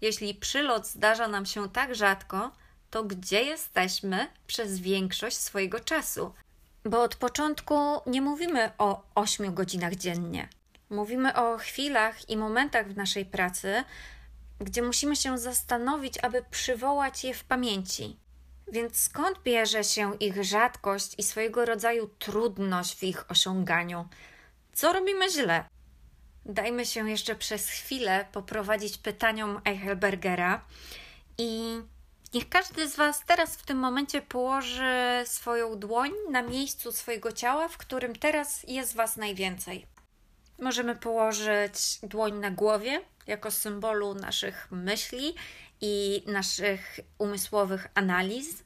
Jeśli 0.00 0.34
przylot 0.34 0.86
zdarza 0.86 1.28
nam 1.28 1.46
się 1.46 1.68
tak 1.68 1.94
rzadko, 1.94 2.50
to 2.90 3.04
gdzie 3.04 3.42
jesteśmy 3.42 4.28
przez 4.46 4.78
większość 4.78 5.36
swojego 5.36 5.80
czasu. 5.80 6.34
Bo 6.84 7.02
od 7.02 7.16
początku 7.16 7.74
nie 8.06 8.22
mówimy 8.22 8.72
o 8.78 9.02
8 9.14 9.54
godzinach 9.54 9.94
dziennie. 9.94 10.48
Mówimy 10.90 11.34
o 11.34 11.58
chwilach 11.58 12.30
i 12.30 12.36
momentach 12.36 12.88
w 12.88 12.96
naszej 12.96 13.26
pracy, 13.26 13.84
gdzie 14.60 14.82
musimy 14.82 15.16
się 15.16 15.38
zastanowić, 15.38 16.18
aby 16.18 16.44
przywołać 16.50 17.24
je 17.24 17.34
w 17.34 17.44
pamięci. 17.44 18.16
Więc 18.72 19.00
skąd 19.00 19.42
bierze 19.42 19.84
się 19.84 20.16
ich 20.16 20.44
rzadkość 20.44 21.14
i 21.18 21.22
swojego 21.22 21.64
rodzaju 21.64 22.10
trudność 22.18 22.98
w 22.98 23.02
ich 23.02 23.30
osiąganiu? 23.30 24.08
Co 24.72 24.92
robimy 24.92 25.30
źle? 25.30 25.64
Dajmy 26.46 26.86
się 26.86 27.10
jeszcze 27.10 27.34
przez 27.36 27.68
chwilę 27.68 28.26
poprowadzić 28.32 28.98
pytaniom 28.98 29.60
Eichelbergera 29.64 30.64
i 31.38 31.80
Niech 32.34 32.48
każdy 32.48 32.88
z 32.88 32.96
Was 32.96 33.24
teraz 33.26 33.56
w 33.56 33.66
tym 33.66 33.78
momencie 33.78 34.22
położy 34.22 35.22
swoją 35.24 35.78
dłoń 35.78 36.10
na 36.30 36.42
miejscu 36.42 36.92
swojego 36.92 37.32
ciała, 37.32 37.68
w 37.68 37.76
którym 37.76 38.16
teraz 38.16 38.64
jest 38.68 38.94
Was 38.94 39.16
najwięcej. 39.16 39.86
Możemy 40.60 40.96
położyć 40.96 41.98
dłoń 42.02 42.34
na 42.34 42.50
głowie 42.50 43.00
jako 43.26 43.50
symbolu 43.50 44.14
naszych 44.14 44.68
myśli 44.70 45.34
i 45.80 46.22
naszych 46.26 47.00
umysłowych 47.18 47.88
analiz. 47.94 48.64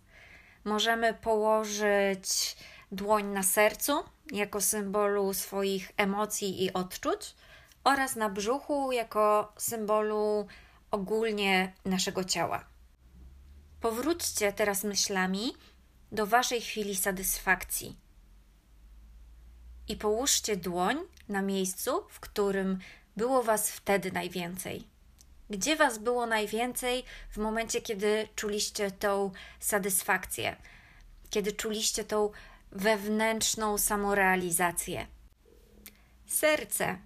Możemy 0.64 1.14
położyć 1.14 2.56
dłoń 2.92 3.24
na 3.26 3.42
sercu 3.42 4.04
jako 4.32 4.60
symbolu 4.60 5.34
swoich 5.34 5.92
emocji 5.96 6.64
i 6.64 6.72
odczuć 6.72 7.34
oraz 7.84 8.16
na 8.16 8.28
brzuchu 8.28 8.92
jako 8.92 9.52
symbolu 9.58 10.46
ogólnie 10.90 11.72
naszego 11.84 12.24
ciała. 12.24 12.64
Powróćcie 13.80 14.52
teraz 14.52 14.84
myślami 14.84 15.52
do 16.12 16.26
waszej 16.26 16.60
chwili 16.60 16.96
satysfakcji 16.96 17.96
i 19.88 19.96
połóżcie 19.96 20.56
dłoń 20.56 20.96
na 21.28 21.42
miejscu, 21.42 22.06
w 22.08 22.20
którym 22.20 22.78
było 23.16 23.42
was 23.42 23.70
wtedy 23.70 24.12
najwięcej. 24.12 24.86
Gdzie 25.50 25.76
was 25.76 25.98
było 25.98 26.26
najwięcej 26.26 27.04
w 27.30 27.36
momencie, 27.36 27.80
kiedy 27.80 28.28
czuliście 28.36 28.90
tą 28.90 29.30
satysfakcję, 29.60 30.56
kiedy 31.30 31.52
czuliście 31.52 32.04
tą 32.04 32.30
wewnętrzną 32.72 33.78
samorealizację? 33.78 35.06
Serce. 36.26 36.98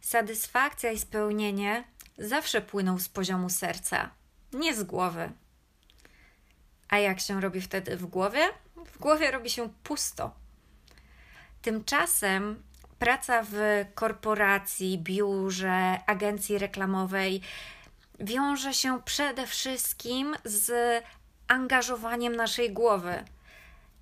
Satysfakcja 0.00 0.92
i 0.92 0.98
spełnienie 0.98 1.84
zawsze 2.18 2.60
płyną 2.60 2.98
z 2.98 3.08
poziomu 3.08 3.50
serca, 3.50 4.10
nie 4.52 4.74
z 4.74 4.82
głowy. 4.82 5.32
A 6.88 6.98
jak 6.98 7.20
się 7.20 7.40
robi 7.40 7.60
wtedy 7.60 7.96
w 7.96 8.06
głowie? 8.06 8.48
W 8.86 8.98
głowie 8.98 9.30
robi 9.30 9.50
się 9.50 9.68
pusto. 9.82 10.34
Tymczasem 11.62 12.62
praca 13.04 13.42
w 13.50 13.84
korporacji, 13.94 14.98
biurze, 14.98 15.98
agencji 16.06 16.58
reklamowej 16.58 17.40
wiąże 18.20 18.74
się 18.74 19.02
przede 19.02 19.46
wszystkim 19.46 20.36
z 20.44 20.72
angażowaniem 21.48 22.36
naszej 22.36 22.72
głowy. 22.72 23.24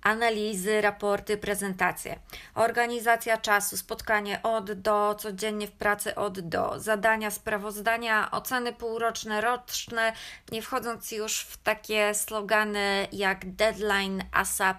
Analizy, 0.01 0.81
raporty, 0.81 1.37
prezentacje, 1.37 2.19
organizacja 2.55 3.37
czasu, 3.37 3.77
spotkanie 3.77 4.43
od 4.43 4.71
do, 4.71 5.15
codziennie 5.19 5.67
w 5.67 5.71
pracy 5.71 6.15
od 6.15 6.39
do, 6.39 6.79
zadania, 6.79 7.31
sprawozdania, 7.31 8.31
oceny 8.31 8.73
półroczne, 8.73 9.41
roczne, 9.41 10.13
nie 10.51 10.61
wchodząc 10.61 11.11
już 11.11 11.41
w 11.41 11.57
takie 11.57 12.13
slogany 12.13 13.07
jak 13.11 13.55
deadline, 13.55 14.23
ASAP. 14.31 14.77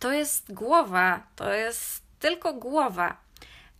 To 0.00 0.12
jest 0.12 0.52
głowa, 0.52 1.20
to 1.36 1.52
jest 1.52 2.02
tylko 2.18 2.54
głowa. 2.54 3.22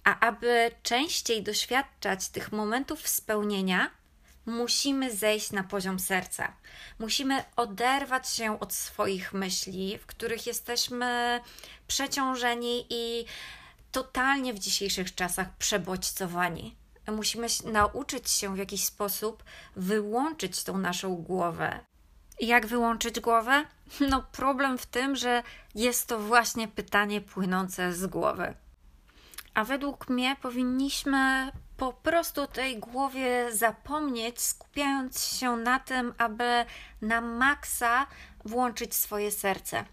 A 0.05 0.21
aby 0.21 0.71
częściej 0.83 1.43
doświadczać 1.43 2.29
tych 2.29 2.53
momentów 2.53 3.09
spełnienia, 3.09 3.91
musimy 4.47 5.17
zejść 5.17 5.53
na 5.53 5.65
poziom 5.65 5.99
serca. 5.99 6.53
Musimy 6.99 7.45
oderwać 7.57 8.29
się 8.29 8.61
od 8.61 8.73
swoich 8.73 9.33
myśli, 9.33 9.99
w 9.99 10.07
których 10.07 10.47
jesteśmy 10.47 11.41
przeciążeni 11.87 12.87
i 12.91 13.25
totalnie 13.93 14.55
w 14.55 14.59
dzisiejszych 14.59 15.15
czasach 15.15 15.57
przebodźcowani. 15.57 16.77
Musimy 17.09 17.47
nauczyć 17.65 18.31
się 18.31 18.55
w 18.55 18.59
jakiś 18.59 18.85
sposób 18.85 19.45
wyłączyć 19.77 20.65
tą 20.65 20.79
naszą 20.79 21.17
głowę. 21.17 21.81
Jak 22.41 22.67
wyłączyć 22.67 23.21
głowę? 23.21 23.65
No, 24.11 24.25
problem 24.33 24.79
w 24.79 24.87
tym, 24.87 25.17
że 25.17 25.43
jest 25.75 26.09
to 26.09 26.19
właśnie 26.19 26.69
pytanie 26.69 27.21
płynące 27.21 27.93
z 27.93 28.07
głowy. 28.07 28.55
A 29.55 29.65
według 29.65 30.09
mnie 30.09 30.37
powinniśmy 30.43 31.53
po 31.77 31.93
prostu 31.93 32.47
tej 32.47 32.79
głowie 32.79 33.53
zapomnieć, 33.53 34.41
skupiając 34.41 35.25
się 35.25 35.57
na 35.57 35.79
tym, 35.79 36.15
aby 36.19 36.65
na 37.03 37.21
maksa 37.21 38.07
włączyć 38.45 38.95
swoje 38.95 39.31
serce. 39.31 39.85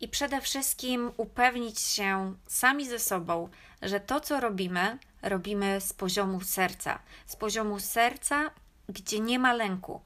I 0.00 0.08
przede 0.08 0.40
wszystkim 0.40 1.12
upewnić 1.16 1.80
się 1.80 2.34
sami 2.46 2.88
ze 2.88 2.98
sobą, 2.98 3.48
że 3.82 4.00
to, 4.00 4.20
co 4.20 4.40
robimy, 4.40 4.98
robimy 5.22 5.80
z 5.80 5.92
poziomu 5.92 6.40
serca. 6.40 6.98
Z 7.26 7.36
poziomu 7.36 7.80
serca, 7.80 8.50
gdzie 8.88 9.20
nie 9.20 9.38
ma 9.38 9.52
lęku. 9.52 10.00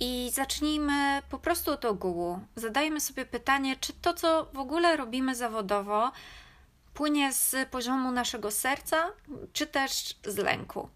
I 0.00 0.30
zacznijmy 0.34 1.22
po 1.30 1.38
prostu 1.38 1.72
od 1.72 1.84
ogółu. 1.84 2.40
Zadajmy 2.56 3.00
sobie 3.00 3.26
pytanie, 3.26 3.76
czy 3.76 3.92
to, 3.92 4.14
co 4.14 4.46
w 4.52 4.58
ogóle 4.58 4.96
robimy 4.96 5.34
zawodowo, 5.34 6.12
płynie 7.00 7.32
z 7.32 7.68
poziomu 7.70 8.12
naszego 8.12 8.50
serca, 8.50 9.10
czy 9.52 9.66
też 9.66 10.14
z 10.24 10.36
lęku. 10.36 10.88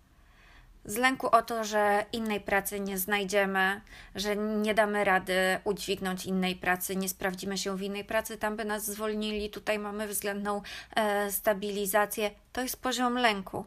Z 0.84 0.96
lęku 0.96 1.26
o 1.26 1.42
to, 1.42 1.64
że 1.64 2.06
innej 2.12 2.40
pracy 2.40 2.80
nie 2.80 2.98
znajdziemy, 2.98 3.80
że 4.14 4.36
nie 4.36 4.74
damy 4.74 5.04
rady 5.04 5.34
udźwignąć 5.64 6.26
innej 6.26 6.56
pracy, 6.56 6.96
nie 6.96 7.08
sprawdzimy 7.08 7.58
się 7.58 7.76
w 7.76 7.82
innej 7.82 8.04
pracy, 8.04 8.36
tam 8.38 8.56
by 8.56 8.64
nas 8.64 8.86
zwolnili, 8.86 9.50
tutaj 9.50 9.78
mamy 9.78 10.08
względną 10.08 10.62
e, 10.96 11.32
stabilizację. 11.32 12.30
To 12.52 12.60
jest 12.60 12.82
poziom 12.82 13.14
lęku. 13.14 13.64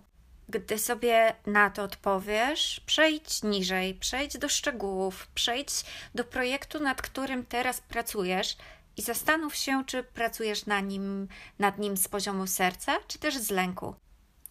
Gdy 0.50 0.78
sobie 0.78 1.36
na 1.45 1.69
to 1.69 1.84
odpowiesz, 1.84 2.82
przejdź 2.86 3.43
niżej, 3.43 3.93
przejdź 3.93 4.38
do 4.38 4.50
szczegółów, 4.50 5.28
przejdź 5.36 5.71
do 6.15 6.23
projektu, 6.23 6.80
nad 6.80 7.02
którym 7.02 7.45
teraz 7.45 7.82
pracujesz 7.82 8.58
i 8.97 9.01
zastanów 9.01 9.55
się, 9.55 9.86
czy 9.86 10.03
pracujesz 10.03 10.65
na 10.65 10.79
nim, 10.79 11.27
nad 11.60 11.77
nim 11.79 11.97
z 11.97 12.07
poziomu 12.07 12.47
serca, 12.47 12.97
czy 13.07 13.19
też 13.19 13.38
z 13.38 13.49
lęku. 13.49 13.95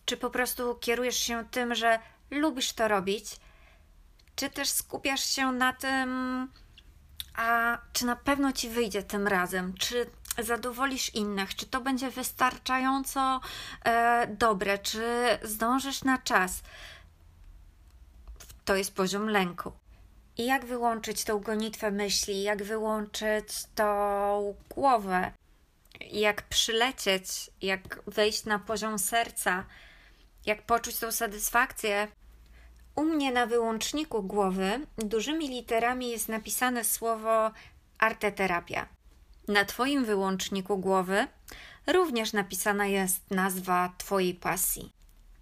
Czy 0.05 0.17
po 0.17 0.31
prostu 0.31 0.75
kierujesz 0.75 1.17
się 1.17 1.45
tym, 1.51 1.75
że 1.75 1.99
lubisz 2.31 2.73
to 2.73 2.89
robić, 2.89 3.37
czy 4.37 4.51
też 4.51 4.69
skupiasz 4.69 5.25
się 5.25 5.53
na 5.53 5.73
tym, 5.73 6.09
a 7.37 7.79
czy 7.93 8.07
na 8.07 8.17
pewno 8.17 8.53
ci 8.53 8.69
wyjdzie 8.69 9.03
tym 9.03 9.27
razem, 9.27 9.75
czy 9.75 10.11
zadowolisz 10.39 11.15
innych, 11.15 11.55
czy 11.55 11.67
to 11.67 11.81
będzie 11.81 12.11
wystarczająco 12.11 13.41
e, 13.85 14.27
dobre, 14.27 14.79
czy 14.79 15.05
zdążysz 15.43 16.05
na 16.05 16.19
czas. 16.19 16.63
To 18.65 18.77
jest 18.77 18.95
poziom 18.95 19.29
lęku. 19.29 19.73
I 20.37 20.47
jak 20.47 20.65
wyłączyć 20.65 21.25
tą 21.25 21.39
gonitwę 21.39 21.91
myśli, 21.91 22.43
jak 22.43 22.63
wyłączyć 22.63 23.49
tą 23.75 24.55
głowę, 24.69 25.33
jak 26.01 26.43
przylecieć, 26.43 27.51
jak 27.63 28.03
wejść 28.07 28.45
na 28.45 28.59
poziom 28.59 28.99
serca, 28.99 29.65
jak 30.47 30.63
poczuć 30.63 30.99
tą 30.99 31.13
satysfakcję. 31.13 32.09
U 32.95 33.05
mnie 33.05 33.33
na 33.33 33.47
wyłączniku 33.47 34.23
głowy 34.23 34.81
dużymi 34.99 35.49
literami 35.49 36.11
jest 36.11 36.29
napisane 36.29 36.85
słowo 36.85 37.51
arteterapia. 37.99 38.87
Na 39.49 39.65
Twoim 39.65 40.05
wyłączniku 40.05 40.79
głowy 40.79 41.27
również 41.87 42.33
napisana 42.33 42.87
jest 42.87 43.31
nazwa 43.31 43.93
Twojej 43.99 44.35
pasji. 44.35 44.91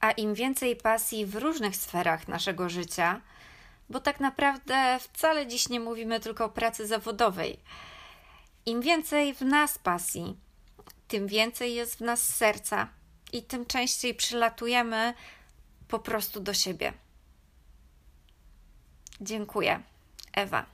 A 0.00 0.10
im 0.10 0.34
więcej 0.34 0.76
pasji 0.76 1.26
w 1.26 1.34
różnych 1.34 1.76
sferach 1.76 2.28
naszego 2.28 2.68
życia, 2.68 3.20
bo 3.90 4.00
tak 4.00 4.20
naprawdę 4.20 4.98
wcale 5.00 5.46
dziś 5.46 5.68
nie 5.68 5.80
mówimy 5.80 6.20
tylko 6.20 6.44
o 6.44 6.48
pracy 6.48 6.86
zawodowej. 6.86 7.60
Im 8.66 8.80
więcej 8.80 9.34
w 9.34 9.40
nas 9.40 9.78
pasji, 9.78 10.36
tym 11.08 11.26
więcej 11.26 11.74
jest 11.74 11.98
w 11.98 12.00
nas 12.00 12.22
serca 12.36 12.88
i 13.32 13.42
tym 13.42 13.66
częściej 13.66 14.14
przylatujemy 14.14 15.14
po 15.88 15.98
prostu 15.98 16.40
do 16.40 16.54
siebie. 16.54 16.92
Dziękuję. 19.20 19.82
Ewa. 20.32 20.66